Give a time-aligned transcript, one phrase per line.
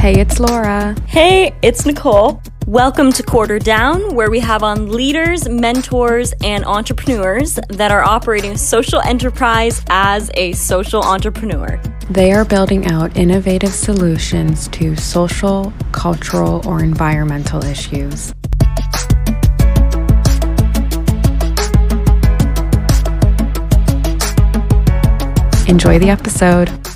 [0.00, 0.96] Hey, it's Laura.
[1.06, 2.40] Hey, it's Nicole.
[2.66, 8.52] Welcome to Quarter Down, where we have on leaders, mentors, and entrepreneurs that are operating
[8.52, 11.78] a social enterprise as a social entrepreneur.
[12.08, 18.32] They are building out innovative solutions to social, cultural, or environmental issues.
[25.68, 26.89] Enjoy the episode.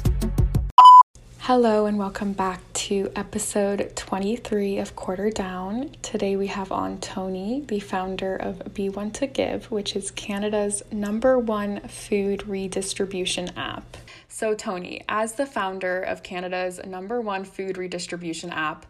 [1.46, 5.90] Hello, and welcome back to episode 23 of Quarter Down.
[6.00, 10.82] Today we have on Tony, the founder of Be One to Give, which is Canada's
[10.90, 13.98] number one food redistribution app.
[14.26, 18.86] So, Tony, as the founder of Canada's number one food redistribution app,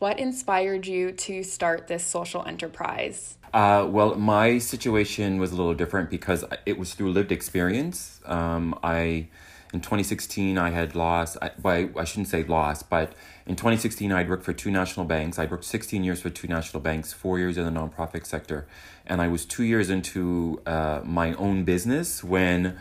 [0.00, 3.38] what inspired you to start this social enterprise?
[3.54, 8.20] Uh, well, my situation was a little different because it was through lived experience.
[8.26, 9.28] Um, I
[9.72, 13.14] in 2016, I had lost, I, well, I shouldn't say lost, but
[13.46, 15.38] in 2016, I'd worked for two national banks.
[15.38, 18.66] I'd worked 16 years for two national banks, four years in the nonprofit sector.
[19.06, 22.76] And I was two years into uh, my own business when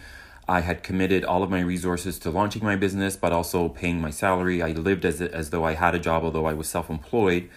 [0.50, 4.10] I had committed all of my resources to launching my business, but also paying my
[4.10, 4.62] salary.
[4.62, 7.50] I lived as, as though I had a job, although I was self employed.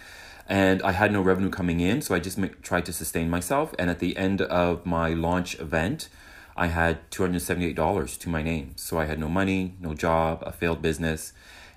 [0.47, 3.73] And I had no revenue coming in, so I just tried to sustain myself.
[3.77, 6.07] And at the end of my launch event,
[6.55, 8.73] I had $278 to my name.
[8.77, 11.33] So I had no money, no job, a failed business,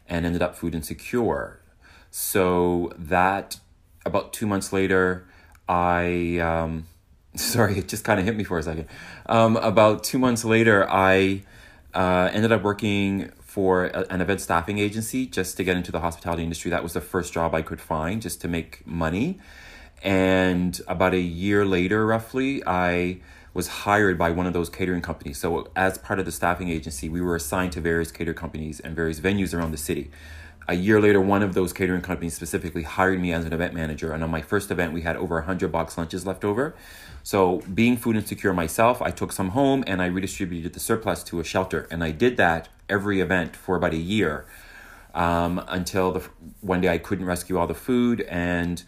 [0.08, 1.60] and ended up food insecure.
[2.10, 3.58] So that
[4.06, 5.26] about two months later,
[5.68, 6.86] I, um,
[7.34, 8.86] sorry, it just kind of hit me for a second.
[9.26, 11.42] Um, about two months later, I
[11.94, 16.00] uh, ended up working for a, an event staffing agency just to get into the
[16.00, 16.70] hospitality industry.
[16.70, 19.40] That was the first job I could find just to make money.
[20.02, 23.18] And about a year later, roughly, I
[23.58, 25.36] was hired by one of those catering companies.
[25.36, 28.94] So, as part of the staffing agency, we were assigned to various catering companies and
[28.94, 30.12] various venues around the city.
[30.68, 34.12] A year later, one of those catering companies specifically hired me as an event manager.
[34.12, 36.76] And on my first event, we had over 100 box lunches left over.
[37.24, 41.40] So, being food insecure myself, I took some home and I redistributed the surplus to
[41.40, 41.88] a shelter.
[41.90, 44.46] And I did that every event for about a year
[45.14, 46.20] um, until the
[46.60, 48.84] one day I couldn't rescue all the food and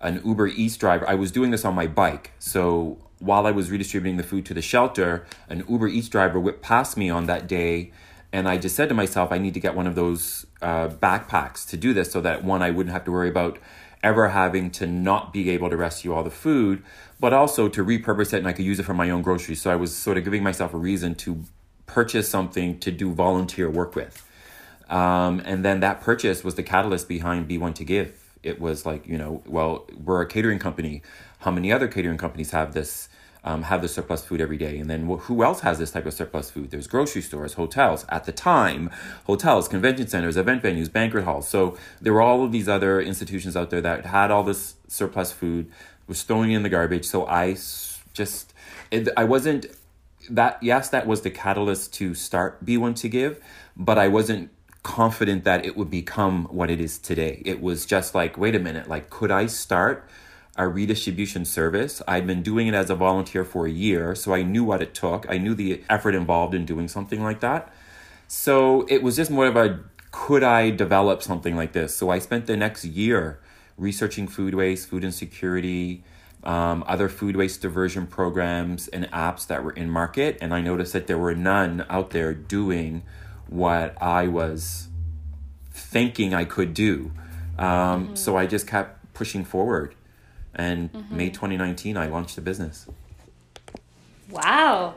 [0.00, 1.08] an Uber Eats driver.
[1.08, 2.32] I was doing this on my bike.
[2.40, 6.62] So while I was redistributing the food to the shelter, an Uber Eats driver whipped
[6.62, 7.92] past me on that day.
[8.32, 11.66] And I just said to myself, I need to get one of those uh, backpacks
[11.70, 13.58] to do this so that one, I wouldn't have to worry about
[14.02, 16.82] ever having to not be able to rescue all the food,
[17.18, 19.60] but also to repurpose it and I could use it for my own groceries.
[19.62, 21.44] So I was sort of giving myself a reason to
[21.86, 24.24] purchase something to do volunteer work with.
[24.88, 28.14] Um, and then that purchase was the catalyst behind B1 to Give.
[28.42, 31.02] It was like, you know, well, we're a catering company
[31.40, 33.08] how many other catering companies have this
[33.44, 34.78] um, have the surplus food every day?
[34.78, 36.70] And then who else has this type of surplus food?
[36.70, 38.04] There's grocery stores hotels.
[38.08, 38.90] At the time
[39.24, 41.48] hotels convention centers event venues banquet halls.
[41.48, 45.32] So there were all of these other institutions out there that had all this surplus
[45.32, 45.70] food
[46.06, 47.04] was throwing it in the garbage.
[47.04, 47.56] So i
[48.12, 48.52] just
[48.90, 49.66] it, i wasn't
[50.28, 53.40] that yes that was the catalyst to start be one to give
[53.76, 54.50] but i wasn't
[54.82, 57.42] confident that it would become what it is today.
[57.44, 60.08] It was just like wait a minute like could i start
[60.58, 62.02] a redistribution service.
[62.06, 64.92] I'd been doing it as a volunteer for a year, so I knew what it
[64.92, 65.24] took.
[65.30, 67.72] I knew the effort involved in doing something like that.
[68.26, 69.80] So it was just more of a
[70.10, 71.94] could I develop something like this?
[71.94, 73.38] So I spent the next year
[73.76, 76.02] researching food waste, food insecurity,
[76.42, 80.92] um, other food waste diversion programs and apps that were in market, and I noticed
[80.92, 83.02] that there were none out there doing
[83.48, 84.88] what I was
[85.70, 87.12] thinking I could do.
[87.58, 88.14] Um, mm-hmm.
[88.14, 89.94] So I just kept pushing forward.
[90.58, 91.16] And mm-hmm.
[91.16, 92.86] May 2019, I launched the business.
[94.30, 94.96] Wow.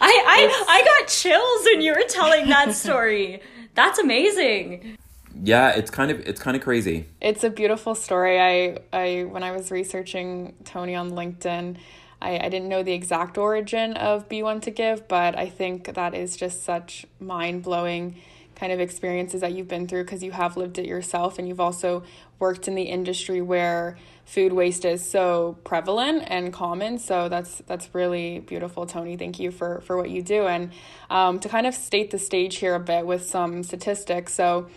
[0.00, 3.40] I, I, I got chills when you were telling that story.
[3.74, 4.98] That's amazing.
[5.42, 7.06] Yeah, it's kind of it's kind of crazy.
[7.20, 8.40] It's a beautiful story.
[8.40, 11.76] I I when I was researching Tony on LinkedIn,
[12.22, 16.14] I, I didn't know the exact origin of B1 to Give, but I think that
[16.14, 18.16] is just such mind blowing
[18.54, 21.60] kind of experiences that you've been through because you have lived it yourself and you've
[21.60, 22.02] also
[22.38, 26.98] worked in the industry where food waste is so prevalent and common.
[26.98, 29.16] So that's that's really beautiful tony.
[29.16, 30.46] Thank you for for what you do.
[30.46, 30.72] And
[31.10, 34.34] um, to kind of state the stage here a bit with some statistics.
[34.34, 34.68] So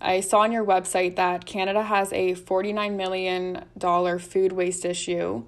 [0.00, 3.64] I saw on your website that Canada has a $49 million
[4.18, 5.44] food waste issue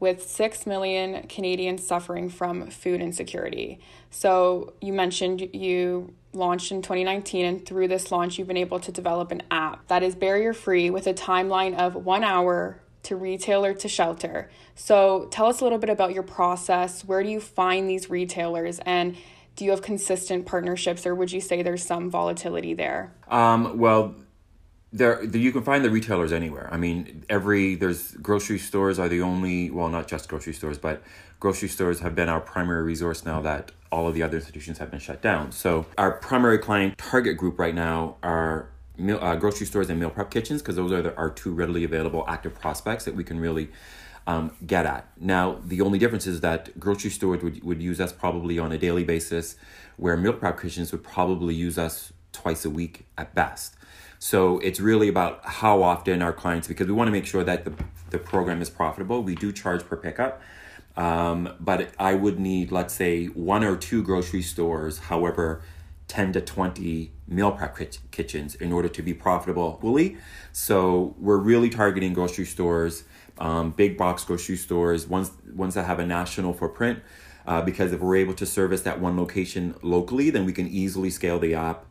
[0.00, 3.78] with 6 million Canadians suffering from food insecurity.
[4.10, 8.90] So, you mentioned you launched in 2019, and through this launch, you've been able to
[8.90, 13.74] develop an app that is barrier free with a timeline of one hour to retailer
[13.74, 14.50] to shelter.
[14.74, 17.04] So, tell us a little bit about your process.
[17.04, 19.16] Where do you find these retailers, and
[19.56, 23.12] do you have consistent partnerships, or would you say there's some volatility there?
[23.28, 24.14] Um, well,
[24.92, 26.68] there you can find the retailers anywhere.
[26.72, 31.02] I mean, every there's grocery stores are the only well, not just grocery stores, but
[31.38, 34.90] grocery stores have been our primary resource now that all of the other institutions have
[34.90, 35.52] been shut down.
[35.52, 40.10] So our primary client target group right now are meal, uh, grocery stores and meal
[40.10, 43.40] prep kitchens because those are the, our two readily available active prospects that we can
[43.40, 43.70] really
[44.26, 45.08] um, get at.
[45.18, 48.78] Now, the only difference is that grocery stores would, would use us probably on a
[48.78, 49.56] daily basis,
[49.96, 53.74] where meal prep kitchens would probably use us twice a week at best.
[54.22, 57.64] So it's really about how often our clients, because we want to make sure that
[57.64, 57.72] the,
[58.10, 59.22] the program is profitable.
[59.22, 60.42] We do charge per pickup.
[60.94, 65.62] Um, but I would need, let's say, one or two grocery stores, however,
[66.08, 67.78] 10 to 20 meal prep
[68.10, 70.18] kitchens in order to be profitable fully.
[70.52, 73.04] So we're really targeting grocery stores,
[73.38, 76.98] um, big box grocery stores, ones, ones that have a national footprint.
[77.46, 81.08] Uh, because if we're able to service that one location locally, then we can easily
[81.08, 81.86] scale the app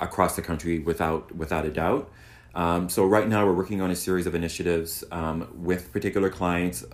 [0.00, 2.10] across the country without without a doubt.
[2.54, 6.84] Um, so right now we're working on a series of initiatives um, with particular clients.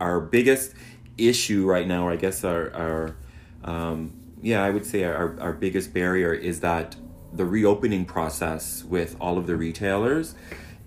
[0.00, 0.74] Our biggest
[1.18, 3.16] issue right now, I guess, our, our
[3.64, 6.96] um, yeah, I would say our, our biggest barrier is that
[7.32, 10.34] the reopening process with all of the retailers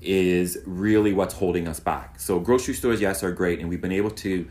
[0.01, 2.19] is really what's holding us back.
[2.19, 4.47] So grocery stores, yes, are great, and we've been able to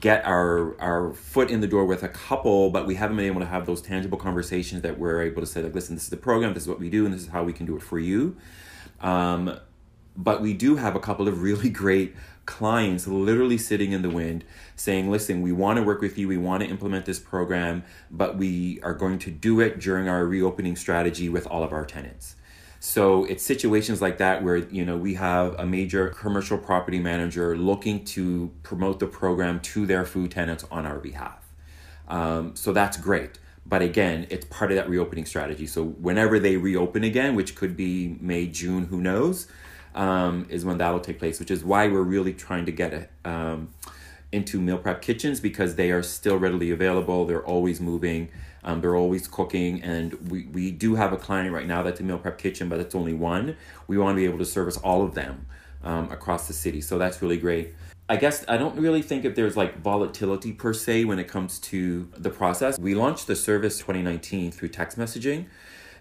[0.00, 3.40] get our our foot in the door with a couple, but we haven't been able
[3.40, 6.16] to have those tangible conversations that we're able to say, like, listen, this is the
[6.16, 7.98] program, this is what we do, and this is how we can do it for
[7.98, 8.36] you.
[9.00, 9.58] Um,
[10.16, 12.14] but we do have a couple of really great
[12.46, 14.44] clients literally sitting in the wind
[14.76, 18.36] saying, listen, we want to work with you, we want to implement this program, but
[18.36, 22.36] we are going to do it during our reopening strategy with all of our tenants.
[22.80, 27.56] So it's situations like that where you know we have a major commercial property manager
[27.56, 31.46] looking to promote the program to their food tenants on our behalf.
[32.08, 33.38] Um, so that's great.
[33.68, 35.66] But again, it's part of that reopening strategy.
[35.66, 39.48] So whenever they reopen again, which could be May, June, who knows,
[39.94, 43.70] um, is when that'll take place, which is why we're really trying to get um,
[44.30, 47.26] into meal prep kitchens because they are still readily available.
[47.26, 48.28] They're always moving.
[48.66, 52.02] Um, they're always cooking, and we, we do have a client right now that's a
[52.02, 53.56] meal prep kitchen, but it's only one.
[53.86, 55.46] We want to be able to service all of them
[55.84, 57.74] um, across the city, so that's really great.
[58.08, 61.58] I guess I don't really think if there's like volatility per se when it comes
[61.60, 62.78] to the process.
[62.78, 65.46] We launched the service 2019 through text messaging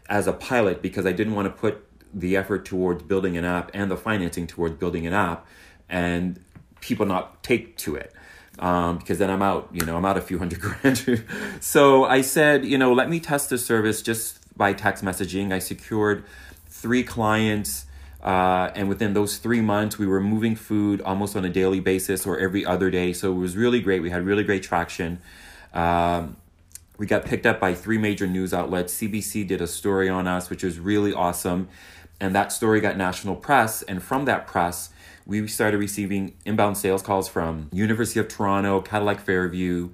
[0.08, 1.84] as a pilot because I didn't want to put
[2.14, 5.48] the effort towards building an app and the financing towards building an app
[5.90, 6.40] and
[6.80, 8.14] people not take to it
[8.60, 11.26] um, because then I'm out, you know, I'm out a few hundred grand.
[11.60, 15.52] so I said, you know, let me test the service just by text messaging.
[15.52, 16.24] I secured
[16.68, 17.86] three clients.
[18.22, 22.26] Uh, and within those three months, we were moving food almost on a daily basis
[22.26, 23.14] or every other day.
[23.14, 24.02] So it was really great.
[24.02, 25.22] We had really great traction.
[25.74, 26.38] Um,
[26.98, 28.96] we got picked up by three major news outlets.
[28.96, 31.68] CBC did a story on us, which was really awesome.
[32.20, 33.84] And that story got national press.
[33.84, 34.90] And from that press,
[35.26, 39.90] we started receiving inbound sales calls from University of Toronto, Cadillac Fairview,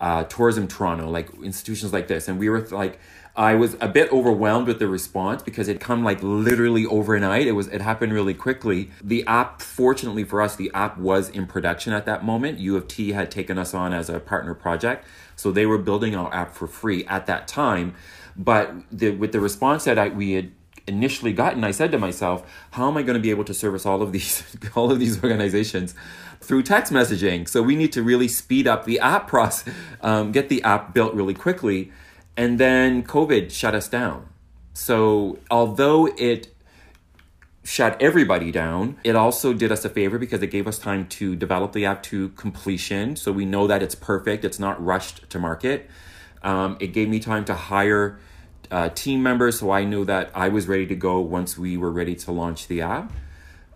[0.00, 2.28] uh, Tourism Toronto, like institutions like this.
[2.28, 3.00] And we were like,
[3.34, 7.46] I was a bit overwhelmed with the response because it come like literally overnight.
[7.46, 8.90] It was it happened really quickly.
[9.02, 12.58] The app, fortunately for us, the app was in production at that moment.
[12.58, 15.06] U of T had taken us on as a partner project,
[15.36, 17.94] so they were building our app for free at that time.
[18.36, 20.50] But the, with the response that I, we had
[20.88, 23.86] initially gotten, I said to myself, how am I going to be able to service
[23.86, 24.42] all of these
[24.74, 25.94] all of these organizations
[26.40, 27.48] through text messaging?
[27.48, 31.14] So we need to really speed up the app process, um, get the app built
[31.14, 31.92] really quickly,
[32.36, 34.28] and then COVID shut us down.
[34.72, 36.54] So although it
[37.64, 41.36] shut everybody down, it also did us a favor because it gave us time to
[41.36, 43.14] develop the app to completion.
[43.14, 45.90] So we know that it's perfect; it's not rushed to market.
[46.42, 48.18] Um, it gave me time to hire
[48.70, 51.90] uh, team members, so I knew that I was ready to go once we were
[51.90, 53.12] ready to launch the app.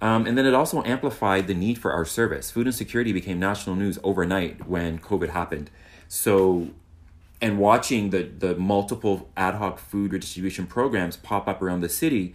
[0.01, 2.51] Um, and then it also amplified the need for our service.
[2.51, 5.71] Food insecurity became national news overnight when COVID happened.
[6.09, 6.71] So,
[7.41, 12.35] and watching the, the multiple ad hoc food redistribution programs pop up around the city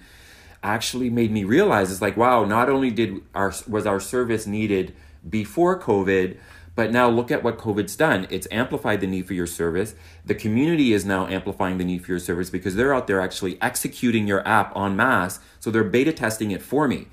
[0.63, 4.95] actually made me realize it's like, wow, not only did our was our service needed
[5.29, 6.37] before COVID,
[6.77, 8.27] but now look at what COVID's done.
[8.29, 9.96] It's amplified the need for your service.
[10.24, 13.60] The community is now amplifying the need for your service because they're out there actually
[13.63, 15.39] executing your app en masse.
[15.60, 17.07] So they're beta testing it for me.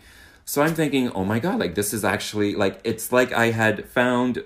[0.44, 3.88] So I'm thinking, oh my God, like this is actually like, it's like I had
[3.88, 4.44] found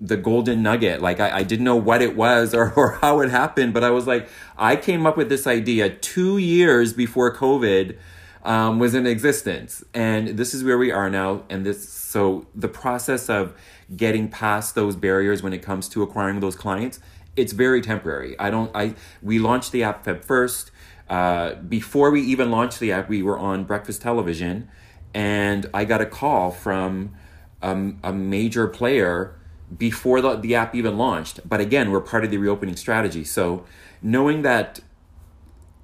[0.00, 1.02] the golden nugget.
[1.02, 3.90] Like I, I didn't know what it was or, or how it happened, but I
[3.90, 7.98] was like, I came up with this idea two years before COVID
[8.44, 9.82] um, was in existence.
[9.92, 11.42] And this is where we are now.
[11.50, 13.56] And this, so the process of
[13.96, 17.00] getting past those barriers when it comes to acquiring those clients,
[17.34, 18.38] it's very temporary.
[18.38, 20.70] I don't I we launched the app Feb 1st.
[21.08, 24.68] uh, before we even launched the app, we were on breakfast television,
[25.12, 27.16] and I got a call from
[27.62, 29.34] um, a major player
[29.76, 31.40] before the, the app even launched.
[31.48, 33.24] But again, we're part of the reopening strategy.
[33.24, 33.66] So
[34.00, 34.78] knowing that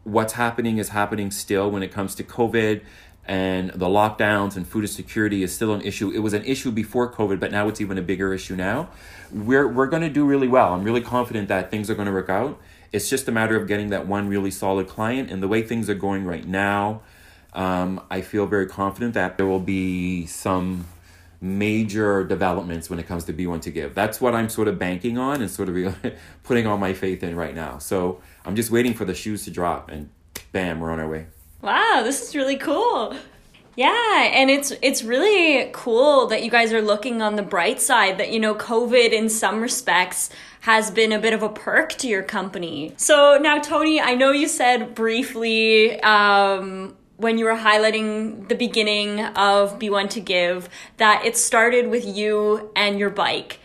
[0.05, 2.83] what's happening is happening still when it comes to COVID
[3.27, 6.11] and the lockdowns and food insecurity is still an issue.
[6.11, 8.89] It was an issue before COVID, but now it's even a bigger issue now.
[9.31, 10.73] We're, we're going to do really well.
[10.73, 12.59] I'm really confident that things are going to work out.
[12.93, 15.31] It's just a matter of getting that one really solid client.
[15.31, 17.03] And the way things are going right now,
[17.53, 20.87] um, I feel very confident that there will be some
[21.41, 23.95] major developments when it comes to B1 to Give.
[23.95, 25.97] That's what I'm sort of banking on and sort of
[26.43, 27.79] putting all my faith in right now.
[27.79, 30.11] So I'm just waiting for the shoes to drop and
[30.53, 31.27] bam, we're on our way.
[31.63, 33.15] Wow, this is really cool.
[33.77, 38.19] Yeah, and it's it's really cool that you guys are looking on the bright side
[38.19, 40.31] that you know COVID in some respects
[40.63, 42.95] has been a bit of a perk to your company.
[42.97, 49.21] So now Tony, I know you said briefly um, when you were highlighting the beginning
[49.21, 53.60] of B1 to Give that it started with you and your bike.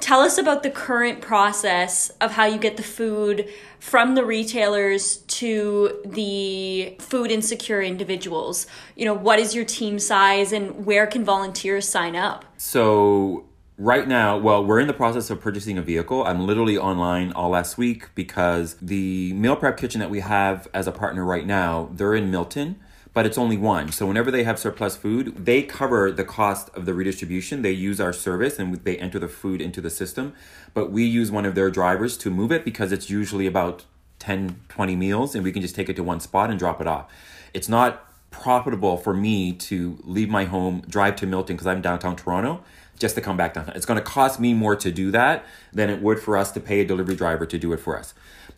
[0.00, 5.18] Tell us about the current process of how you get the food from the retailers
[5.18, 8.66] to the food insecure individuals.
[8.96, 12.44] You know, what is your team size and where can volunteers sign up?
[12.56, 13.44] So,
[13.76, 16.24] right now, well, we're in the process of purchasing a vehicle.
[16.24, 20.86] I'm literally online all last week because the meal prep kitchen that we have as
[20.86, 22.80] a partner right now, they're in Milton
[23.14, 23.92] but it's only one.
[23.92, 27.62] So whenever they have surplus food, they cover the cost of the redistribution.
[27.62, 30.32] They use our service and they enter the food into the system,
[30.72, 33.84] but we use one of their drivers to move it because it's usually about
[34.18, 36.86] 10, 20 meals and we can just take it to one spot and drop it
[36.86, 37.10] off.
[37.52, 42.16] It's not profitable for me to leave my home, drive to Milton because I'm downtown
[42.16, 42.64] Toronto
[42.98, 43.76] just to come back downtown.
[43.76, 46.60] It's going to cost me more to do that than it would for us to
[46.60, 48.14] pay a delivery driver to do it for us.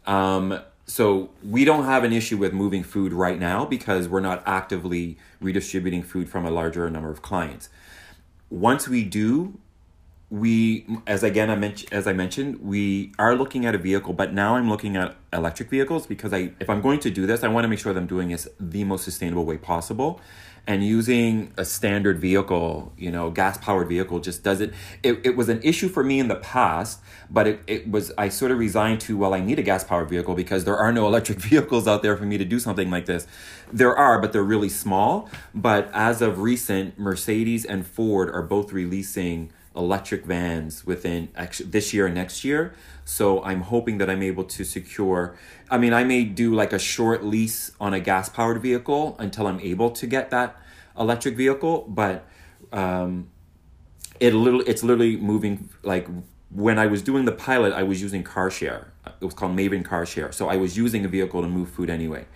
[0.07, 4.43] Um, so we don't have an issue with moving food right now because we're not
[4.47, 7.69] actively redistributing food from a larger number of clients.
[8.51, 9.59] Once we do,
[10.31, 14.35] we as again I mentioned as I mentioned, we are looking at a vehicle, but
[14.35, 17.49] now I'm looking at electric vehicles because I if I'm going to do this, I
[17.49, 20.21] want to make sure that I'm doing this the most sustainable way possible
[20.67, 24.73] and using a standard vehicle, you know, gas powered vehicle just doesn't.
[25.03, 28.31] It, it was an issue for me in the past, but it, it was, I
[28.31, 31.07] sort of resigned to, well, I need a gas powered vehicle because there are no
[31.15, 33.27] electric vehicles out there for me to do something like this.
[33.73, 35.29] There are, but they're really small.
[35.55, 41.29] But as of recent, Mercedes and Ford are both releasing electric vans within
[41.65, 42.75] this year and next year.
[43.05, 45.37] So I'm hoping that I'm able to secure.
[45.71, 49.47] I mean, I may do like a short lease on a gas powered vehicle until
[49.47, 50.57] I'm able to get that
[50.99, 52.27] electric vehicle, but
[52.73, 53.29] um,
[54.21, 56.07] it little it's literally moving like
[56.51, 58.93] when I was doing the pilot, I was using car share.
[59.21, 60.31] It was called Maven Car Share.
[60.31, 62.27] So I was using a vehicle to move food anyway.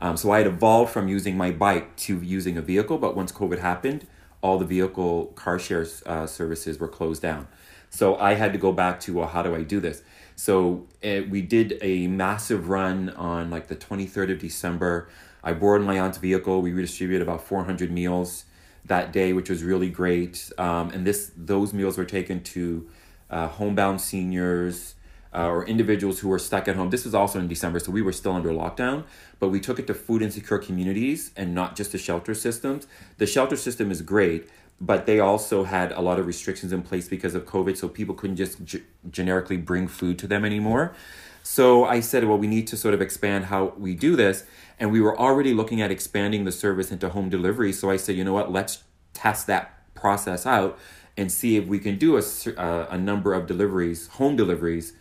[0.00, 3.32] Um, so I had evolved from using my bike to using a vehicle, but once
[3.32, 4.06] COVID happened,
[4.40, 7.48] all the vehicle car share uh, services were closed down.
[7.90, 10.02] So I had to go back to, well, how do I do this?
[10.36, 15.08] So uh, we did a massive run on like the 23rd of December.
[15.42, 16.62] I boarded my aunt's vehicle.
[16.62, 18.44] We redistributed about 400 meals
[18.84, 20.50] that day, which was really great.
[20.58, 22.88] Um, and this those meals were taken to
[23.30, 24.94] uh, homebound seniors,
[25.34, 26.90] uh, or individuals who were stuck at home.
[26.90, 29.04] This was also in December, so we were still under lockdown,
[29.38, 32.86] but we took it to food insecure communities and not just the shelter systems.
[33.18, 34.48] The shelter system is great,
[34.80, 38.14] but they also had a lot of restrictions in place because of COVID, so people
[38.14, 40.94] couldn't just g- generically bring food to them anymore.
[41.42, 44.44] So I said, well, we need to sort of expand how we do this.
[44.78, 47.72] And we were already looking at expanding the service into home delivery.
[47.72, 50.78] So I said, you know what, let's test that process out
[51.16, 52.22] and see if we can do a,
[52.56, 54.92] uh, a number of deliveries, home deliveries,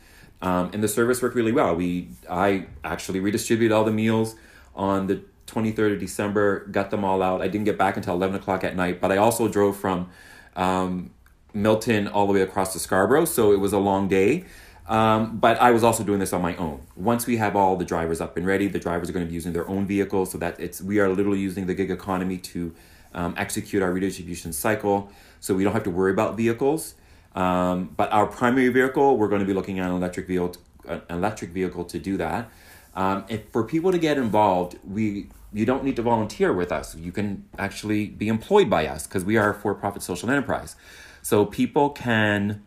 [0.41, 1.75] um, and the service worked really well.
[1.75, 4.35] We I actually redistributed all the meals
[4.75, 7.41] on the 23rd of December, got them all out.
[7.41, 10.09] I didn't get back until 11 o'clock at night, but I also drove from
[10.55, 11.11] um,
[11.53, 14.45] Milton all the way across to Scarborough, so it was a long day.
[14.87, 16.81] Um, but I was also doing this on my own.
[16.95, 19.33] Once we have all the drivers up and ready, the drivers are going to be
[19.33, 22.73] using their own vehicles, so that it's we are literally using the gig economy to
[23.13, 26.95] um, execute our redistribution cycle, so we don't have to worry about vehicles.
[27.37, 30.55] Um, but our primary vehicle, we're going to be looking at an electric vehicle,
[30.87, 32.49] an electric vehicle to do that.
[32.95, 36.95] Um, for people to get involved, we you don't need to volunteer with us.
[36.95, 40.75] You can actually be employed by us because we are a for-profit social enterprise.
[41.21, 42.63] So people can.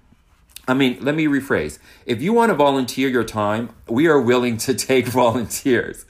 [0.69, 1.81] I mean, let me rephrase.
[2.07, 6.07] If you want to volunteer your time, we are willing to take volunteers.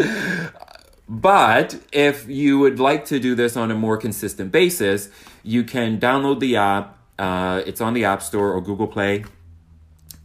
[1.09, 5.09] But if you would like to do this on a more consistent basis,
[5.43, 9.24] you can download the app uh, it's on the App Store or Google Play.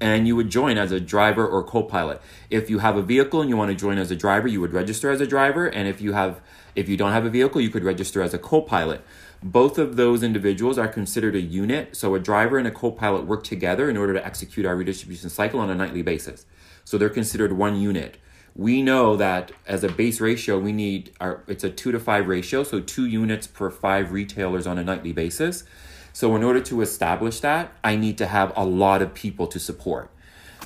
[0.02, 2.22] and you would join as a driver or co-pilot.
[2.50, 4.74] If you have a vehicle and you want to join as a driver, you would
[4.74, 6.42] register as a driver, and if you have
[6.76, 9.02] if you don't have a vehicle, you could register as a co-pilot.
[9.42, 13.44] Both of those individuals are considered a unit, so a driver and a co-pilot work
[13.44, 16.46] together in order to execute our redistribution cycle on a nightly basis.
[16.84, 18.18] So they're considered one unit.
[18.56, 22.28] We know that as a base ratio, we need our it's a 2 to 5
[22.28, 25.64] ratio, so 2 units per 5 retailers on a nightly basis.
[26.16, 29.60] So, in order to establish that, I need to have a lot of people to
[29.60, 30.10] support.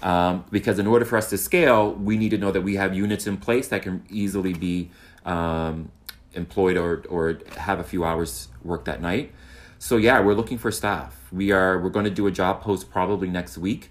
[0.03, 2.93] Um, because in order for us to scale, we need to know that we have
[2.93, 4.91] units in place that can easily be
[5.25, 5.91] um,
[6.35, 9.33] employed or, or have a few hours work that night.
[9.79, 11.19] So yeah, we're looking for staff.
[11.31, 13.89] We are we're going to do a job post probably next week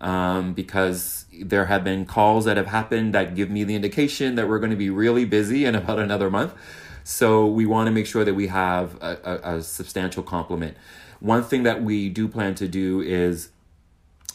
[0.00, 4.48] um, because there have been calls that have happened that give me the indication that
[4.48, 6.52] we're going to be really busy in about another month.
[7.08, 10.76] So we want to make sure that we have a, a, a substantial complement.
[11.20, 13.50] One thing that we do plan to do is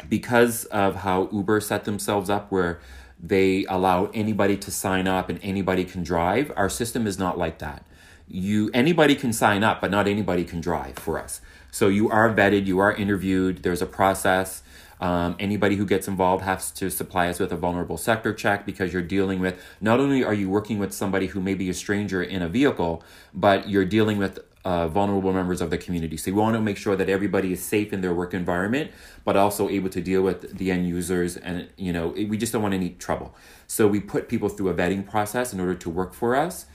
[0.08, 2.80] because of how Uber set themselves up, where
[3.22, 6.50] they allow anybody to sign up and anybody can drive.
[6.56, 7.86] Our system is not like that.
[8.30, 11.42] You anybody can sign up, but not anybody can drive for us.
[11.72, 13.64] So you are vetted, you are interviewed.
[13.64, 14.64] There's a process.
[15.02, 18.94] Um, anybody who gets involved has to supply us with a vulnerable sector check because
[18.94, 22.22] you're dealing with not only are you working with somebody who may be a stranger
[22.22, 23.04] in a vehicle,
[23.34, 26.18] but you're dealing with uh, vulnerable members of the community.
[26.18, 28.92] So we want to make sure that everybody is safe in their work environment,
[29.26, 31.36] but also able to deal with the end users.
[31.36, 33.34] And you know, we just don't want any trouble.
[33.66, 36.66] So we put people through a vetting process in order to work for us.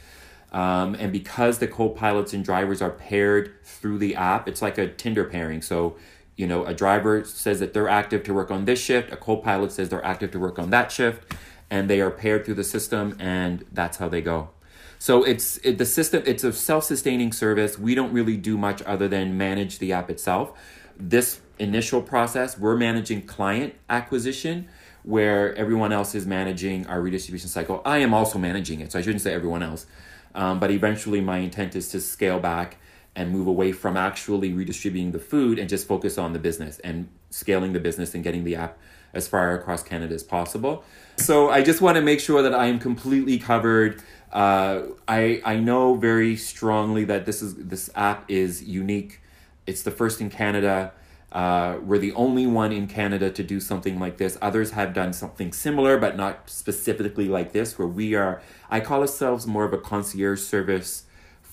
[0.52, 4.88] Um, and because the co-pilots and drivers are paired through the app, it's like a
[4.88, 5.60] Tinder pairing.
[5.60, 5.96] So
[6.36, 9.72] you know, a driver says that they're active to work on this shift, a co-pilot
[9.72, 11.34] says they're active to work on that shift,
[11.70, 14.50] and they are paired through the system, and that's how they go.
[14.98, 16.22] So it's it, the system.
[16.26, 17.78] It's a self-sustaining service.
[17.78, 20.52] We don't really do much other than manage the app itself.
[20.98, 24.68] This initial process, we're managing client acquisition,
[25.02, 27.82] where everyone else is managing our redistribution cycle.
[27.84, 29.86] I am also managing it, so I shouldn't say everyone else.
[30.34, 32.78] Um, but eventually, my intent is to scale back
[33.16, 37.08] and move away from actually redistributing the food and just focus on the business and
[37.30, 38.78] scaling the business and getting the app
[39.14, 40.84] as far across Canada as possible.
[41.16, 44.02] So I just want to make sure that I am completely covered.
[44.30, 49.20] Uh, I I know very strongly that this is this app is unique.
[49.66, 50.92] It's the first in Canada.
[51.32, 54.38] Uh, we're the only one in Canada to do something like this.
[54.40, 57.78] Others have done something similar, but not specifically like this.
[57.78, 61.05] Where we are, I call ourselves more of a concierge service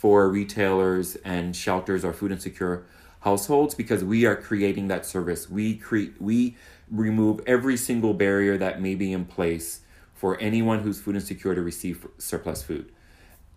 [0.03, 2.83] for retailers and shelters or food insecure
[3.21, 5.49] households because we are creating that service.
[5.49, 6.57] We create we
[6.91, 9.79] remove every single barrier that may be in place
[10.13, 12.91] for anyone who's food insecure to receive surplus food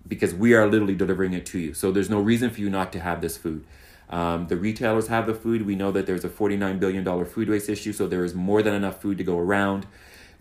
[0.07, 1.75] because we are literally delivering it to you.
[1.75, 3.65] So there's no reason for you not to have this food.
[4.09, 5.67] Um, the retailers have the food.
[5.67, 8.73] We know that there's a $49 billion food waste issue, so there is more than
[8.73, 9.89] enough food to go around.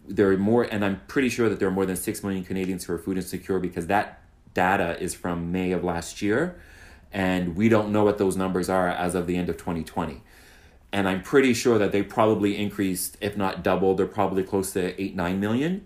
[0.07, 2.83] There are more, and I'm pretty sure that there are more than 6 million Canadians
[2.83, 4.21] who are food insecure because that
[4.55, 6.59] data is from May of last year,
[7.13, 10.23] and we don't know what those numbers are as of the end of 2020.
[10.91, 14.99] And I'm pretty sure that they probably increased, if not doubled, they're probably close to
[14.99, 15.85] 8, 9 million.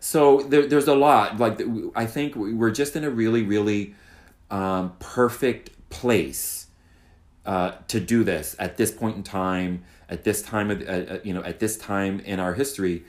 [0.00, 1.38] So there, there's a lot.
[1.38, 1.60] Like,
[1.94, 3.94] I think we're just in a really, really
[4.50, 6.66] um, perfect place
[7.44, 11.18] uh, to do this at this point in time, at this time of, uh, uh
[11.22, 13.04] you know, at this time in our history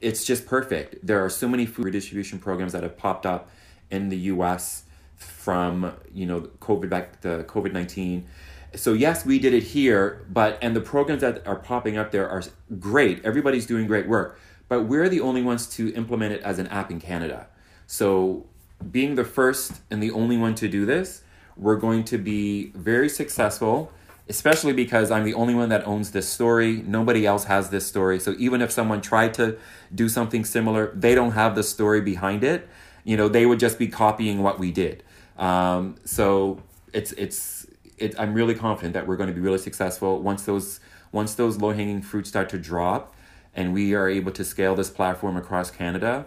[0.00, 1.06] it's just perfect.
[1.06, 3.50] There are so many food redistribution programs that have popped up
[3.90, 4.84] in the U.S.
[5.16, 8.26] from you know COVID back the COVID nineteen.
[8.74, 12.28] So yes, we did it here, but and the programs that are popping up there
[12.28, 12.42] are
[12.78, 13.24] great.
[13.24, 16.90] Everybody's doing great work, but we're the only ones to implement it as an app
[16.90, 17.46] in Canada.
[17.86, 18.46] So
[18.90, 21.22] being the first and the only one to do this,
[21.56, 23.92] we're going to be very successful
[24.28, 26.82] especially because I'm the only one that owns this story.
[26.86, 28.18] Nobody else has this story.
[28.18, 29.56] So even if someone tried to
[29.94, 32.68] do something similar, they don't have the story behind it.
[33.04, 35.04] You know, they would just be copying what we did.
[35.38, 36.62] Um, so
[36.92, 37.66] it's it's
[37.98, 40.80] it, I'm really confident that we're going to be really successful once those
[41.12, 43.14] once those low hanging fruits start to drop,
[43.54, 46.26] and we are able to scale this platform across Canada.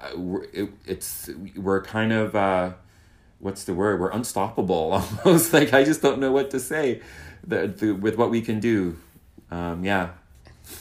[0.00, 2.34] Uh, we're, it, it's we're kind of.
[2.34, 2.72] Uh,
[3.38, 4.00] what's the word?
[4.00, 4.92] We're unstoppable
[5.24, 5.52] almost.
[5.52, 7.02] like I just don't know what to say
[7.46, 8.96] the, the, with what we can do.
[9.50, 10.10] Um, yeah.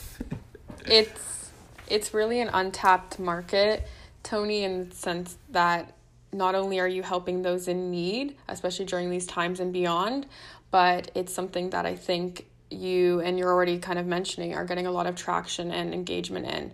[0.86, 1.51] it's
[1.88, 3.88] it's really an untapped market,
[4.23, 5.93] Tony, in the sense that
[6.34, 10.25] not only are you helping those in need, especially during these times and beyond,
[10.71, 14.88] but it's something that I think you and you're already kind of mentioning are getting
[14.88, 16.71] a lot of traction and engagement in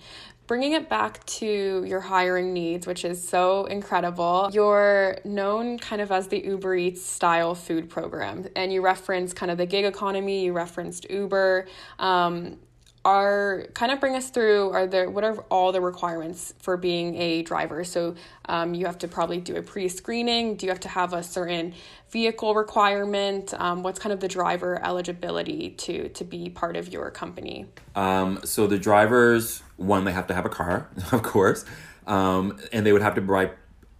[0.52, 6.12] bringing it back to your hiring needs, which is so incredible, you're known kind of
[6.12, 10.44] as the Uber Eats style food program, and you reference kind of the gig economy,
[10.44, 11.68] you referenced Uber.
[12.00, 12.58] Um,
[13.04, 17.16] are kind of bring us through are there what are all the requirements for being
[17.16, 17.84] a driver?
[17.84, 20.56] So um, you have to probably do a pre-screening.
[20.56, 21.74] Do you have to have a certain
[22.12, 23.54] vehicle requirement?
[23.56, 27.66] Um, what's kind of the driver eligibility to to be part of your company?
[27.96, 31.66] Um, so the drivers one they have to have a car of course.
[32.06, 33.52] Um, and they would have to provide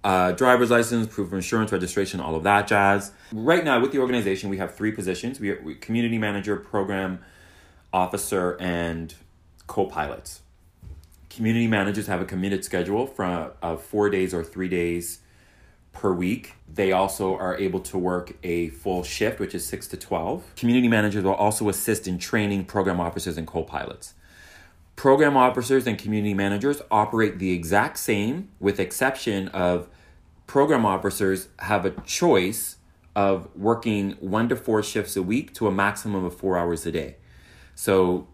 [0.04, 3.12] uh, driver's license, proof of insurance, registration, all of that jazz.
[3.32, 7.20] Right now, with the organization, we have three positions: we are community manager, program
[7.94, 9.14] officer, and
[9.68, 10.42] co pilots.
[11.30, 15.20] Community managers have a committed schedule from of four days or three days
[15.94, 16.54] per week.
[16.72, 20.56] They also are able to work a full shift, which is 6 to 12.
[20.56, 24.14] Community managers will also assist in training program officers and co pilots.
[24.96, 29.88] Program officers and community managers operate the exact same, with exception of
[30.48, 32.76] program officers have a choice
[33.16, 36.92] of working one to four shifts a week to a maximum of four hours a
[36.92, 37.16] day.
[37.76, 38.28] So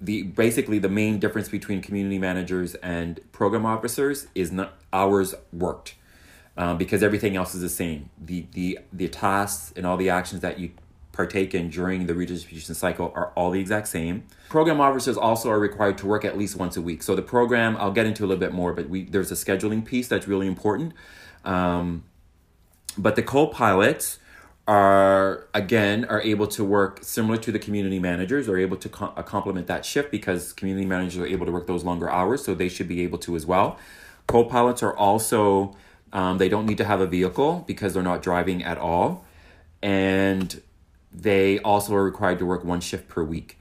[0.00, 5.94] the basically the main difference between community managers and program officers is not hours worked
[6.56, 8.10] um, because everything else is the same.
[8.20, 10.70] The the the tasks and all the actions that you
[11.12, 14.24] partake in during the redistribution cycle are all the exact same.
[14.48, 17.02] Program officers also are required to work at least once a week.
[17.02, 19.84] So the program i'll get into a little bit more but we there's a scheduling
[19.84, 20.92] piece that's really important.
[21.44, 22.04] Um,
[22.96, 24.18] but the co-pilots
[24.68, 29.14] are again are able to work similar to the community managers are able to co-
[29.16, 32.54] uh, complement that shift because community managers are able to work those longer hours so
[32.54, 33.78] they should be able to as well.
[34.26, 35.74] Co-pilots are also
[36.12, 39.24] um, they don't need to have a vehicle because they're not driving at all
[39.82, 40.60] and
[41.10, 43.58] they also are required to work one shift per week.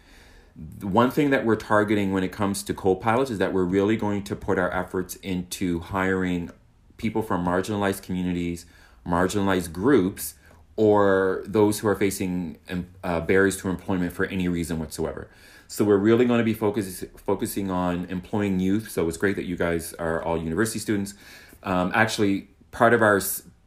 [0.80, 3.96] The one thing that we're targeting when it comes to co-pilots is that we're really
[3.96, 6.52] going to put our efforts into hiring
[6.98, 8.66] people from marginalized communities
[9.08, 10.34] marginalized groups
[10.78, 12.58] or those who are facing
[13.04, 15.28] uh, barriers to employment for any reason whatsoever.
[15.68, 18.90] So we're really going to be focus, focusing on employing youth.
[18.90, 21.14] So it's great that you guys are all university students.
[21.64, 23.20] Um, actually, part of our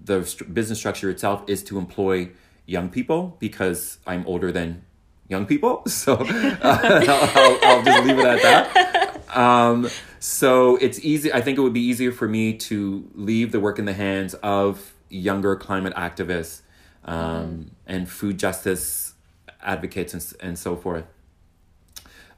[0.02, 2.30] the st- business structure itself is to employ
[2.64, 4.82] young people because I'm older than
[5.28, 5.82] young people.
[5.88, 9.36] So uh, I'll, I'll, just leave it at that.
[9.36, 9.88] Um,
[10.20, 11.32] so it's easy.
[11.32, 14.34] I think it would be easier for me to leave the work in the hands
[14.34, 16.62] of younger climate activists
[17.04, 19.14] um, and food justice
[19.62, 21.04] advocates and, and so forth.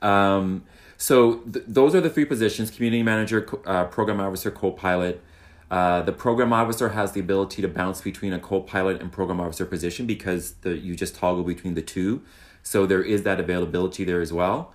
[0.00, 0.64] Um,
[0.96, 5.22] so th- those are the three positions: community manager, uh, program officer, co-pilot.
[5.70, 9.64] Uh, the program officer has the ability to bounce between a co-pilot and program officer
[9.64, 12.22] position because the, you just toggle between the two.
[12.62, 14.74] So there is that availability there as well.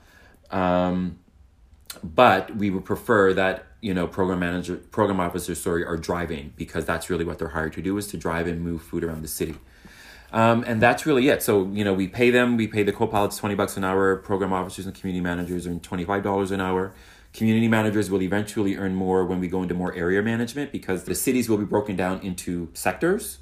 [0.50, 1.20] Um,
[2.04, 6.86] but we would prefer that you know program manager program officers sorry are driving because
[6.86, 9.28] that's really what they're hired to do is to drive and move food around the
[9.28, 9.56] city
[10.32, 11.42] um, and that's really it.
[11.42, 14.52] So, you know, we pay them, we pay the co-pilots 20 bucks an hour, program
[14.52, 16.94] officers and community managers earn $25 an hour.
[17.34, 21.16] Community managers will eventually earn more when we go into more area management because the
[21.16, 23.40] cities will be broken down into sectors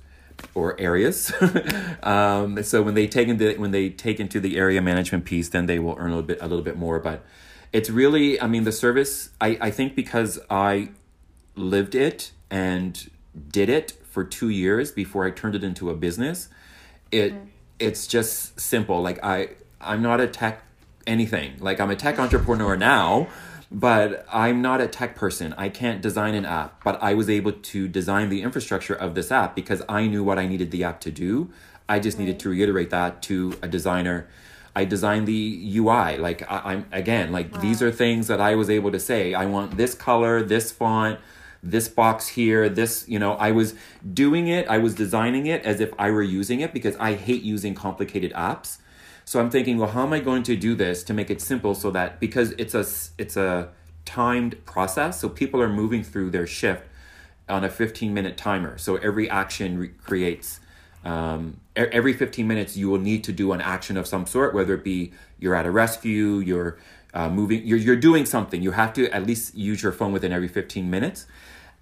[0.54, 1.32] or areas.
[2.04, 5.66] um, so when they take into when they take into the area management piece, then
[5.66, 7.00] they will earn a little bit a little bit more.
[7.00, 7.24] But
[7.72, 9.30] it's really, I mean, the service.
[9.40, 10.90] I I think because I
[11.56, 13.10] lived it and
[13.50, 16.50] did it for two years before I turned it into a business
[17.12, 17.46] it mm-hmm.
[17.80, 19.50] it's just simple like i
[19.82, 20.64] i'm not a tech
[21.08, 23.28] anything like i'm a tech entrepreneur now
[23.72, 27.52] but i'm not a tech person i can't design an app but i was able
[27.52, 31.00] to design the infrastructure of this app because i knew what i needed the app
[31.00, 31.50] to do
[31.88, 32.26] i just right.
[32.26, 34.28] needed to reiterate that to a designer
[34.76, 36.18] I designed the UI.
[36.18, 37.62] Like I, am again, like wow.
[37.62, 39.34] these are things that I was able to say.
[39.34, 41.20] I want this color, this font,
[41.66, 43.74] this box here, this, you know, I was
[44.14, 47.42] doing it, I was designing it as if I were using it because I hate
[47.42, 48.78] using complicated apps.
[49.26, 51.74] So I'm thinking, well, how am I going to do this to make it simple
[51.74, 52.86] so that because it's a
[53.18, 53.70] it's a
[54.06, 56.84] timed process, so people are moving through their shift
[57.50, 58.78] on a 15 minute timer.
[58.78, 60.60] So every action re- creates
[61.04, 64.74] um, every 15 minutes you will need to do an action of some sort, whether
[64.74, 66.78] it be you're at a rescue, you're
[67.14, 68.62] uh, moving, you're, you're doing something.
[68.62, 71.28] You have to at least use your phone within every 15 minutes.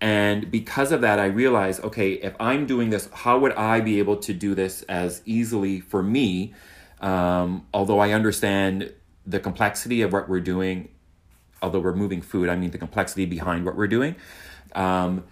[0.04, 4.00] And because of that, I realized okay, if I'm doing this, how would I be
[4.00, 6.54] able to do this as easily for me?
[7.00, 8.92] Um, although I understand
[9.26, 10.90] the complexity of what we're doing,
[11.62, 14.18] although we're moving food, I mean the complexity behind what we're doing.
[14.76, 15.24] Um,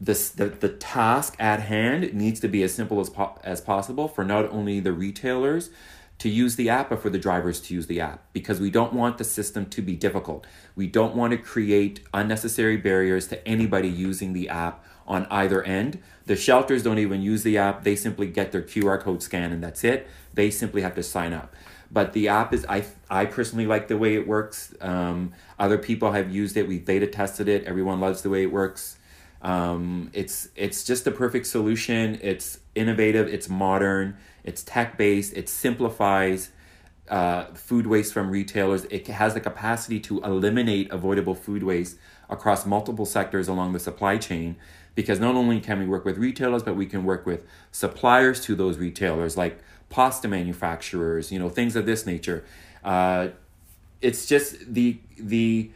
[0.00, 4.08] this, the, the task at hand needs to be as simple as, po- as possible
[4.08, 5.70] for not only the retailers
[6.18, 8.92] to use the app, but for the drivers to use the app because we don't
[8.92, 10.46] want the system to be difficult.
[10.74, 16.02] We don't want to create unnecessary barriers to anybody using the app on either end.
[16.26, 19.62] The shelters don't even use the app, they simply get their QR code scan and
[19.62, 20.08] that's it.
[20.34, 21.54] They simply have to sign up.
[21.90, 24.74] But the app is, I, I personally like the way it works.
[24.80, 28.52] Um, other people have used it, We've beta tested it, everyone loves the way it
[28.52, 28.98] works.
[29.40, 32.18] Um, it's it's just the perfect solution.
[32.22, 33.28] It's innovative.
[33.28, 34.16] It's modern.
[34.48, 35.34] It's tech based.
[35.34, 36.50] It simplifies
[37.08, 38.84] uh, food waste from retailers.
[38.86, 41.98] It has the capacity to eliminate avoidable food waste
[42.30, 44.56] across multiple sectors along the supply chain.
[44.94, 48.56] Because not only can we work with retailers, but we can work with suppliers to
[48.56, 49.58] those retailers, like
[49.90, 52.44] pasta manufacturers, you know, things of this nature.
[52.82, 53.28] Uh,
[54.00, 55.70] it's just the the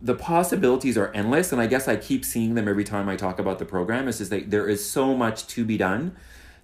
[0.00, 3.38] the possibilities are endless and i guess i keep seeing them every time i talk
[3.38, 6.14] about the program is just that there is so much to be done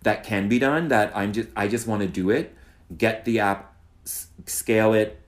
[0.03, 2.55] that can be done that i'm just i just want to do it
[2.97, 5.21] get the app s- scale it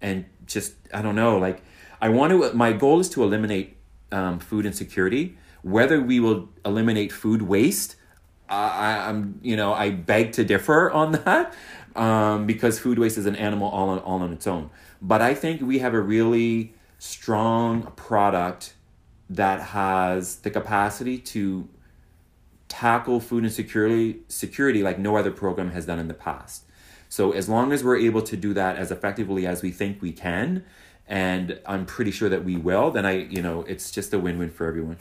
[0.00, 1.62] and just i don't know like
[2.00, 3.76] i want to my goal is to eliminate
[4.12, 5.36] um, food insecurity.
[5.62, 7.96] Whether we will eliminate food waste
[8.48, 11.52] I, i'm you know i beg to differ on that
[11.96, 14.70] um, because food waste is an animal all on, all on its own.
[15.02, 18.74] But i think we have a really strong product
[19.28, 21.68] that has the capacity to
[22.68, 26.64] tackle food insecurity security like no other program has done in the past.
[27.08, 30.12] So as long as we're able to do that as effectively as we think we
[30.12, 30.64] can,
[31.06, 34.50] and I'm pretty sure that we will, then I, you know, it's just a win-win
[34.50, 34.98] for everyone.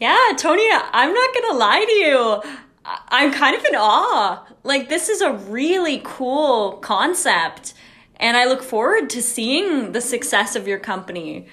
[0.00, 2.42] Yeah, Tony, I'm not gonna lie to you.
[2.84, 4.44] I'm kind of in awe.
[4.62, 7.72] Like, this is a really cool concept
[8.16, 11.46] and I look forward to seeing the success of your company.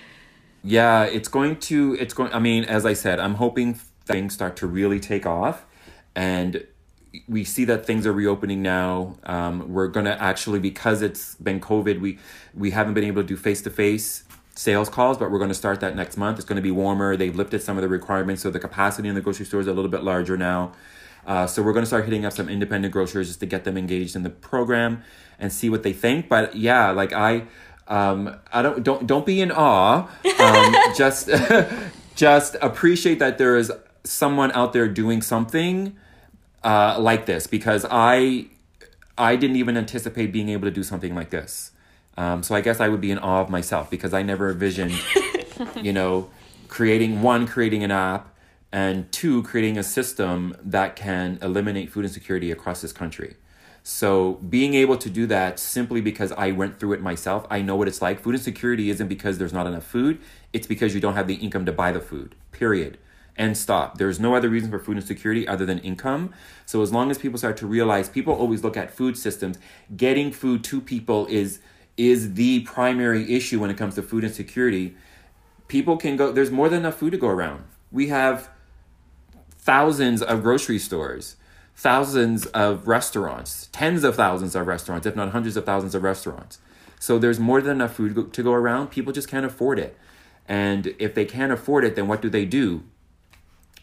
[0.64, 3.80] Yeah, it's going to it's going I mean, as I said, I'm hoping
[4.12, 5.66] things start to really take off
[6.16, 6.66] and
[7.28, 9.18] we see that things are reopening now.
[9.24, 12.20] Um, we're gonna actually because it's been COVID, we
[12.54, 14.24] we haven't been able to do face to face
[14.56, 16.38] sales calls, but we're to start that next month.
[16.38, 17.18] It's to be warmer.
[17.18, 19.74] They've lifted some of the requirements, so the capacity in the grocery stores is a
[19.74, 20.74] little bit larger now.
[21.26, 24.16] Uh, so we're to start hitting up some independent grocers just to get them engaged
[24.16, 25.04] in the program
[25.40, 26.28] and see what they think.
[26.28, 27.44] But yeah, like I,
[27.88, 30.08] um, I don't don't don't be in awe.
[30.40, 31.30] Um, just
[32.16, 33.72] just appreciate that there is
[34.04, 35.96] someone out there doing something
[36.64, 38.48] uh, like this because I
[39.18, 41.72] I didn't even anticipate being able to do something like this.
[42.18, 44.94] Um, so I guess I would be in awe of myself because I never envisioned,
[45.82, 46.30] you know,
[46.68, 48.36] creating one, creating an app,
[48.72, 53.36] and two, creating a system that can eliminate food insecurity across this country.
[53.84, 57.76] So being able to do that simply because I went through it myself, I know
[57.76, 58.20] what it's like.
[58.20, 60.20] Food insecurity isn't because there's not enough food,
[60.54, 62.36] it's because you don't have the income to buy the food.
[62.52, 62.98] Period.
[63.42, 63.98] And stop.
[63.98, 66.32] There's no other reason for food insecurity other than income.
[66.68, 69.58] So as long as people start to realize people always look at food systems,
[69.98, 71.60] getting food to people is
[71.98, 74.96] is the primary issue when it comes to food insecurity.
[75.68, 77.64] People can go there's more than enough food to go around.
[77.92, 78.52] We have
[79.50, 81.38] thousands of grocery stores
[81.74, 86.60] thousands of restaurants, tens of thousands of restaurants, if not hundreds of thousands of restaurants.
[87.00, 88.92] So there's more than enough food to go around.
[88.92, 89.98] People just can't afford it.
[90.48, 92.84] And if they can't afford it, then what do they do?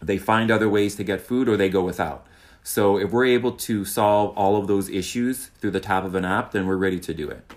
[0.01, 2.27] They find other ways to get food or they go without.
[2.63, 6.25] So if we're able to solve all of those issues through the top of an
[6.25, 7.53] app, then we're ready to do it.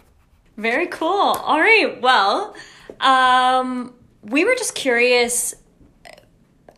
[0.58, 1.10] Very cool.
[1.10, 1.99] All right.
[2.01, 2.56] Well,
[2.99, 5.56] um, we were just curious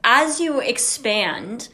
[0.04, 1.70] as you expand,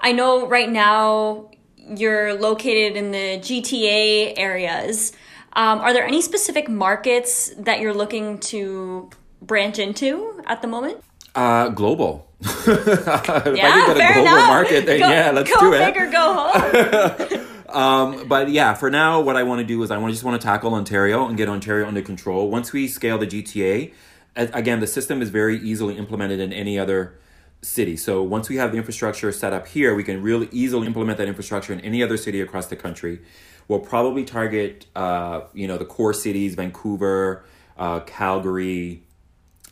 [0.00, 5.12] I know right now you're located in the GTA areas.
[5.52, 9.10] Um, are there any specific markets that you're looking to
[9.42, 11.02] branch into at the moment?
[11.34, 12.28] Uh, global.
[12.40, 14.48] if yeah, I could get a global enough.
[14.48, 15.78] market, then go, yeah, let's do it.
[15.78, 17.46] Go big or go home.
[17.68, 20.40] um, but yeah, for now, what I want to do is I want just want
[20.40, 22.50] to tackle Ontario and get Ontario under control.
[22.50, 23.92] Once we scale the GTA,
[24.36, 27.18] again, the system is very easily implemented in any other
[27.62, 27.96] city.
[27.96, 31.28] So once we have the infrastructure set up here, we can really easily implement that
[31.28, 33.20] infrastructure in any other city across the country.
[33.68, 37.44] We'll probably target, uh, you know, the core cities: Vancouver,
[37.78, 39.04] uh, Calgary,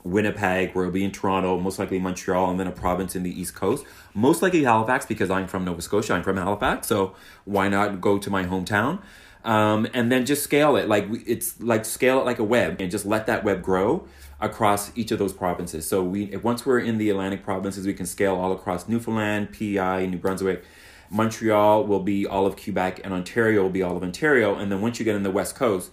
[0.04, 0.74] Winnipeg.
[0.74, 3.54] where We'll be in Toronto, most likely Montreal, and then a province in the East
[3.54, 3.84] Coast.
[4.14, 6.14] Most likely Halifax because I'm from Nova Scotia.
[6.14, 9.00] I'm from Halifax, so why not go to my hometown?
[9.44, 12.90] Um, and then just scale it like it's like scale it like a web and
[12.90, 14.06] just let that web grow
[14.40, 15.88] across each of those provinces.
[15.88, 20.06] So we once we're in the Atlantic provinces, we can scale all across Newfoundland, PEI,
[20.06, 20.64] New Brunswick.
[21.10, 24.54] Montreal will be all of Quebec and Ontario will be all of Ontario.
[24.54, 25.90] And then once you get in the West Coast,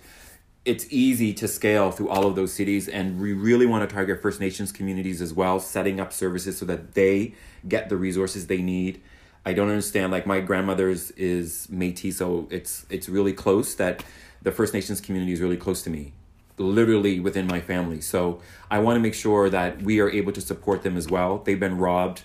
[0.66, 2.88] it's easy to scale through all of those cities.
[2.88, 6.66] And we really want to target First Nations communities as well, setting up services so
[6.66, 7.34] that they
[7.68, 9.02] get the resources they need.
[9.46, 10.12] I don't understand.
[10.12, 13.74] Like my grandmother's is Métis, so it's it's really close.
[13.76, 14.04] That
[14.42, 16.14] the First Nations community is really close to me,
[16.58, 18.02] literally within my family.
[18.02, 21.40] So I want to make sure that we are able to support them as well.
[21.40, 22.24] They've been robbed,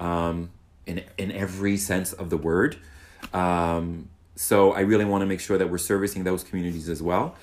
[0.00, 0.50] um,
[0.84, 2.76] in in every sense of the word.
[3.32, 7.36] Um, so I really want to make sure that we're servicing those communities as well.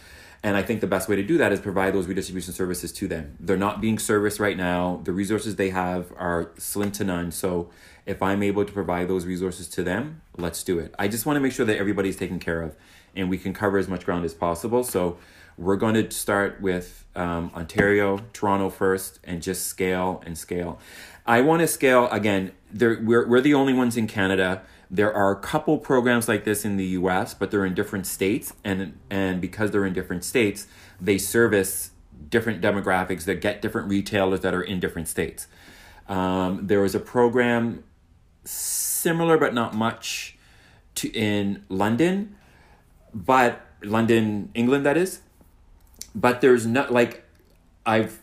[0.46, 3.08] And I think the best way to do that is provide those redistribution services to
[3.08, 3.36] them.
[3.40, 5.02] They're not being serviced right now.
[5.04, 7.32] The resources they have are slim to none.
[7.32, 7.72] So
[8.06, 10.94] if I'm able to provide those resources to them, let's do it.
[11.00, 12.76] I just want to make sure that everybody's taken care of
[13.16, 14.84] and we can cover as much ground as possible.
[14.84, 15.18] So
[15.58, 20.78] we're going to start with um, Ontario, Toronto first, and just scale and scale.
[21.26, 22.52] I want to scale again.
[22.72, 26.66] There, we're, we're the only ones in Canada there are a couple programs like this
[26.66, 28.54] in the US, but they're in different states.
[28.64, 30.68] And, and because they're in different states,
[31.02, 31.92] they service
[32.30, 35.48] different demographics that get different retailers that are in different states.
[36.08, 37.84] Um, there was a program
[38.44, 40.38] similar but not much
[40.96, 42.36] to in London,
[43.14, 45.22] but London, England, that is.
[46.14, 47.24] But there's not like
[47.86, 48.22] I've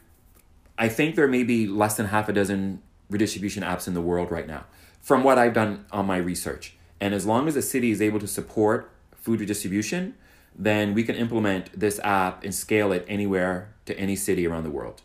[0.78, 4.30] I think there may be less than half a dozen redistribution apps in the world
[4.30, 4.64] right now
[5.02, 6.74] from what I've done on my research.
[7.00, 10.14] And as long as the city is able to support food redistribution,
[10.56, 14.70] then we can implement this app and scale it anywhere to any city around the
[14.70, 15.02] world.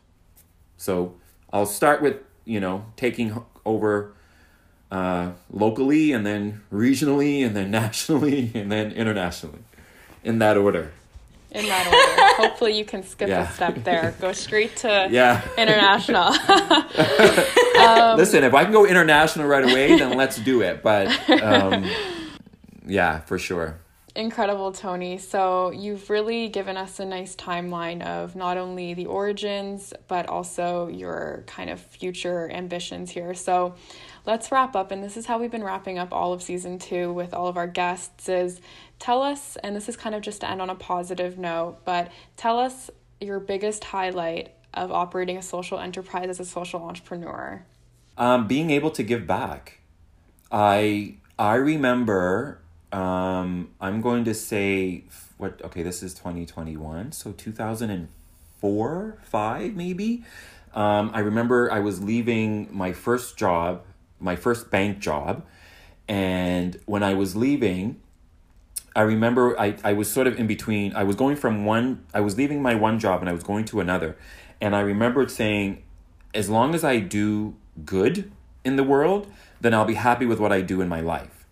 [0.78, 1.16] So
[1.52, 4.14] I'll start with, you know, taking over
[4.92, 9.60] uh, locally and then regionally and then nationally and then internationally
[10.24, 10.92] in that order
[11.58, 12.48] in that order.
[12.48, 13.50] Hopefully, you can skip yeah.
[13.50, 14.16] a step there.
[14.20, 15.42] Go straight to yeah.
[15.58, 16.24] international.
[17.80, 20.84] um, Listen, if I can go international right away, then let's do it.
[20.84, 21.08] But
[21.42, 21.90] um,
[22.86, 23.80] yeah, for sure.
[24.16, 25.20] Incredible, Tony.
[25.20, 30.88] So, you've really given us a nice timeline of not only the origins, but also
[30.88, 33.36] your kind of future ambitions here.
[33.36, 33.76] So,
[34.26, 34.90] let's wrap up.
[34.90, 37.58] And this is how we've been wrapping up all of season two with all of
[37.58, 38.60] our guests is
[39.00, 42.12] tell us, and this is kind of just to end on a positive note, but
[42.36, 47.66] tell us your biggest highlight of operating a social enterprise as a social entrepreneur.
[48.18, 49.80] Um, being able to give back.
[50.52, 55.04] I I remember um, I'm going to say
[55.38, 60.24] what okay this is 2021 so 2004 5 maybe
[60.74, 63.84] um, I remember I was leaving my first job
[64.20, 65.46] my first bank job
[66.08, 68.02] and when I was leaving
[68.98, 70.92] I remember I, I was sort of in between.
[70.96, 73.64] I was going from one, I was leaving my one job and I was going
[73.66, 74.18] to another.
[74.60, 75.84] And I remembered saying,
[76.34, 77.56] as long as I do
[77.86, 78.32] good
[78.64, 79.32] in the world,
[79.62, 81.46] then I'll be happy with what I do in my life.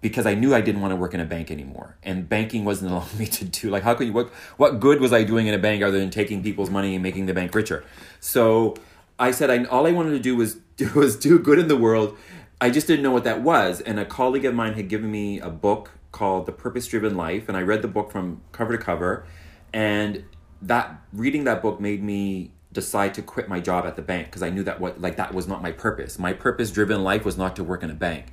[0.00, 1.96] Because I knew I didn't want to work in a bank anymore.
[2.02, 5.12] And banking wasn't allowing me to do like how could you what what good was
[5.12, 7.84] I doing in a bank other than taking people's money and making the bank richer?
[8.18, 8.74] So
[9.20, 10.58] I said I all I wanted to do was
[10.96, 12.18] was do good in the world.
[12.60, 13.80] I just didn't know what that was.
[13.80, 17.48] And a colleague of mine had given me a book called The Purpose Driven Life,
[17.48, 19.26] and I read the book from cover to cover.
[19.72, 20.24] And
[20.62, 24.42] that reading that book made me decide to quit my job at the bank because
[24.42, 26.18] I knew that what like that was not my purpose.
[26.18, 28.26] My purpose driven life was not to work in a bank.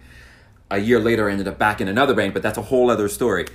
[0.71, 3.07] A year later, I ended up back in another bank, but that's a whole other
[3.07, 3.45] story.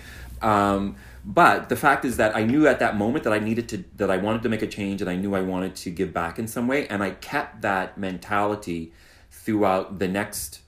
[0.40, 3.84] Um, but the fact is that I knew at that moment that I needed to
[3.96, 6.38] that I wanted to make a change and I knew I wanted to give back
[6.38, 8.92] in some way, and I kept that mentality
[9.30, 10.60] throughout the next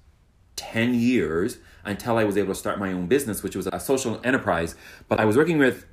[0.57, 4.21] ten years until I was able to start my own business, which was a social
[4.25, 4.75] enterprise.
[5.09, 5.87] But I was working with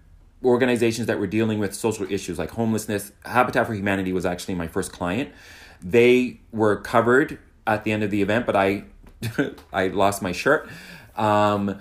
[0.44, 3.12] organizations that were dealing with social issues like homelessness.
[3.26, 5.32] Habitat for Humanity was actually my first client.
[5.82, 8.86] They were covered at the end of the event, but I
[9.74, 10.70] I lost my shirt.
[11.16, 11.80] Um,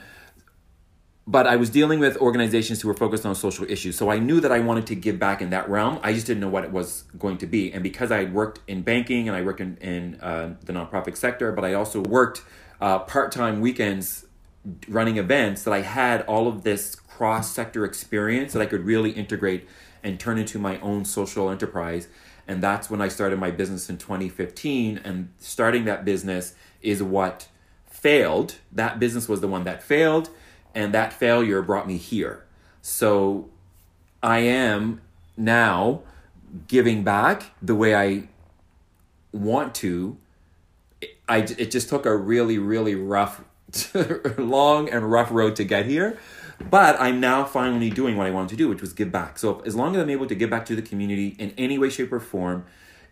[1.29, 3.97] but I was dealing with organizations who were focused on social issues.
[3.97, 6.01] So I knew that I wanted to give back in that realm.
[6.03, 7.71] I just didn't know what it was going to be.
[7.71, 11.19] And because I had worked in banking and I worked in, in uh, the nonprofit
[11.19, 12.43] sector, but I also worked
[12.81, 14.27] uh, part time weekends
[14.87, 19.11] running events that I had all of this cross sector experience that I could really
[19.11, 19.67] integrate
[20.03, 22.09] and turn into my own social enterprise.
[22.47, 25.01] And that's when I started my business in 2015.
[25.05, 27.49] And starting that business is what
[27.87, 28.57] failed.
[28.73, 30.31] That business was the one that failed,
[30.75, 32.45] and that failure brought me here.
[32.81, 33.51] So
[34.23, 35.01] I am
[35.37, 36.03] now
[36.69, 38.29] giving back the way I
[39.33, 40.17] want to
[41.29, 43.43] I it just took a really really rough,
[44.39, 46.19] long and rough road to get here,
[46.71, 49.39] but I'm now finally doing what I wanted to do, which was give back.
[49.39, 51.91] So as long as I'm able to give back to the community in any way,
[51.91, 52.65] shape, or form,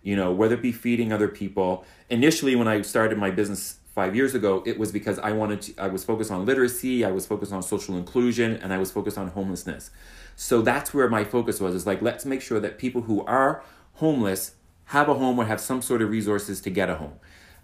[0.06, 1.84] you know, whether it be feeding other people.
[2.10, 5.74] Initially, when I started my business five years ago, it was because I wanted to.
[5.78, 9.18] I was focused on literacy, I was focused on social inclusion, and I was focused
[9.18, 9.90] on homelessness.
[10.36, 11.74] So that's where my focus was.
[11.74, 13.64] Is like let's make sure that people who are
[13.94, 14.54] homeless
[14.90, 17.14] have a home or have some sort of resources to get a home.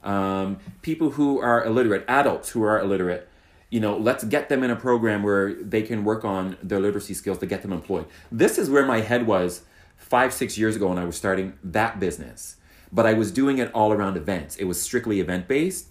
[0.04, 3.28] Um, people who are illiterate, adults who are illiterate.
[3.70, 7.14] You know, let's get them in a program where they can work on their literacy
[7.14, 8.06] skills to get them employed.
[8.30, 9.62] This is where my head was
[9.96, 12.56] five, six years ago when I was starting that business.
[12.92, 14.56] But I was doing it all around events.
[14.56, 15.88] It was strictly event based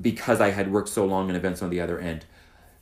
[0.00, 2.24] because I had worked so long in events on the other end.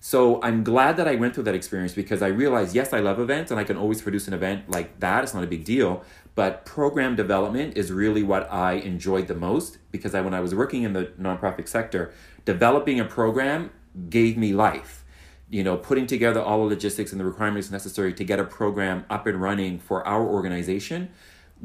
[0.01, 3.19] So I'm glad that I went through that experience because I realized, yes, I love
[3.19, 5.25] events and I can always produce an event like that.
[5.25, 6.05] It's not a big deal.
[6.37, 10.55] But program development is really what I enjoyed the most because I, when I was
[10.55, 12.13] working in the nonprofit sector,
[12.45, 13.71] developing a program
[14.11, 15.03] gave me life.
[15.49, 19.07] You know, putting together all the logistics and the requirements necessary to get a program
[19.09, 21.09] up and running for our organization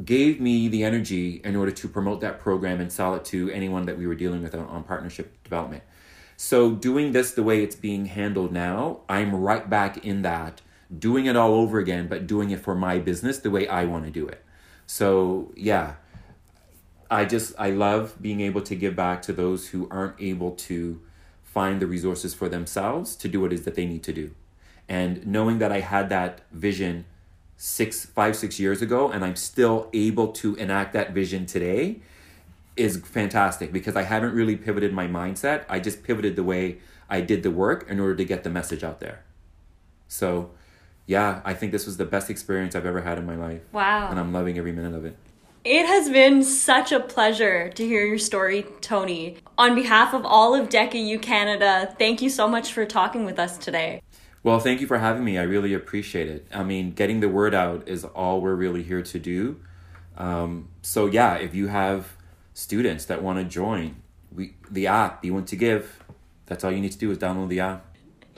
[0.05, 3.85] gave me the energy in order to promote that program and sell it to anyone
[3.87, 5.83] that we were dealing with on, on partnership development.
[6.37, 10.61] So, doing this the way it's being handled now, I'm right back in that,
[10.97, 14.05] doing it all over again, but doing it for my business the way I want
[14.05, 14.45] to do it.
[14.93, 15.93] So, yeah,
[17.09, 20.99] I just, I love being able to give back to those who aren't able to
[21.43, 24.31] find the resources for themselves to do what it is that they need to do.
[24.89, 27.05] And knowing that I had that vision
[27.55, 32.01] six, five, six years ago, and I'm still able to enact that vision today
[32.75, 35.63] is fantastic because I haven't really pivoted my mindset.
[35.69, 36.79] I just pivoted the way
[37.09, 39.23] I did the work in order to get the message out there.
[40.09, 40.51] So,
[41.05, 43.61] yeah, I think this was the best experience I've ever had in my life.
[43.71, 44.09] Wow.
[44.09, 45.17] And I'm loving every minute of it.
[45.63, 49.37] It has been such a pleasure to hear your story, Tony.
[49.59, 53.37] On behalf of all of DECA U Canada, thank you so much for talking with
[53.37, 54.01] us today.
[54.43, 55.37] Well, thank you for having me.
[55.37, 56.47] I really appreciate it.
[56.51, 59.59] I mean, getting the word out is all we're really here to do.
[60.17, 62.17] Um, so, yeah, if you have
[62.55, 64.01] students that want to join
[64.33, 66.03] we the app, B1 to Give,
[66.47, 67.90] that's all you need to do is download the app.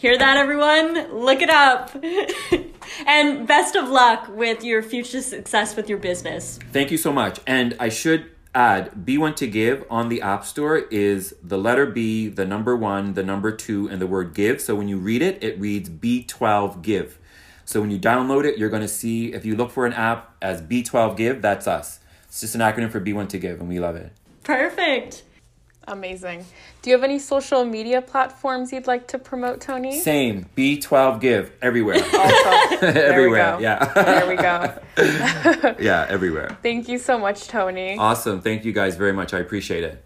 [0.03, 1.17] Hear that, everyone?
[1.17, 1.95] Look it up.
[3.07, 6.59] and best of luck with your future success with your business.
[6.73, 7.39] Thank you so much.
[7.47, 12.27] And I should add B1 to Give on the App Store is the letter B,
[12.27, 14.59] the number one, the number two, and the word give.
[14.59, 17.17] So when you read it, it reads B12 Give.
[17.63, 20.35] So when you download it, you're going to see, if you look for an app
[20.41, 22.01] as B12 Give, that's us.
[22.25, 24.11] It's just an acronym for B1 to Give, and we love it.
[24.43, 25.23] Perfect.
[25.87, 26.45] Amazing.
[26.81, 29.99] Do you have any social media platforms you'd like to promote, Tony?
[29.99, 30.45] Same.
[30.55, 32.01] B12 Give everywhere.
[32.15, 33.57] Oh, also, everywhere.
[33.59, 33.85] Yeah.
[33.93, 35.75] there we go.
[35.83, 36.57] yeah, everywhere.
[36.61, 37.97] Thank you so much, Tony.
[37.97, 38.41] Awesome.
[38.41, 39.33] Thank you guys very much.
[39.33, 40.03] I appreciate it.